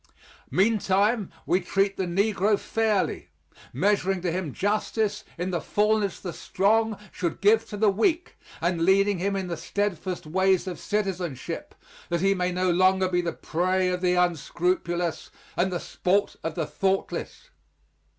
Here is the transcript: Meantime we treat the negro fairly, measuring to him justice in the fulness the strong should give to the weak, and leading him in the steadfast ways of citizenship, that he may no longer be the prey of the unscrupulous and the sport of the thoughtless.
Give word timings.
Meantime 0.49 1.29
we 1.45 1.61
treat 1.61 1.95
the 1.95 2.07
negro 2.07 2.57
fairly, 2.57 3.29
measuring 3.71 4.19
to 4.19 4.31
him 4.31 4.51
justice 4.51 5.23
in 5.37 5.51
the 5.51 5.61
fulness 5.61 6.19
the 6.19 6.33
strong 6.33 6.97
should 7.11 7.39
give 7.39 7.69
to 7.69 7.77
the 7.77 7.91
weak, 7.91 8.35
and 8.61 8.83
leading 8.83 9.19
him 9.19 9.35
in 9.35 9.45
the 9.45 9.55
steadfast 9.55 10.25
ways 10.25 10.65
of 10.65 10.79
citizenship, 10.79 11.75
that 12.09 12.21
he 12.21 12.33
may 12.33 12.51
no 12.51 12.71
longer 12.71 13.07
be 13.07 13.21
the 13.21 13.31
prey 13.31 13.89
of 13.89 14.01
the 14.01 14.15
unscrupulous 14.15 15.29
and 15.55 15.71
the 15.71 15.79
sport 15.79 16.35
of 16.43 16.55
the 16.55 16.65
thoughtless. 16.65 17.51